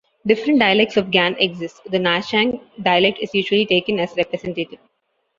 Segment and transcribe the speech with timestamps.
[0.25, 4.79] Different dialects of Gan exist; the Nanchang dialect is usually taken as representative.